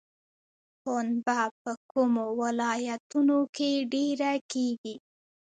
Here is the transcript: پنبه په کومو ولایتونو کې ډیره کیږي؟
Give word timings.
پنبه 0.83 1.39
په 1.61 1.71
کومو 1.91 2.25
ولایتونو 2.41 3.39
کې 3.55 3.69
ډیره 3.93 4.33
کیږي؟ 4.51 4.95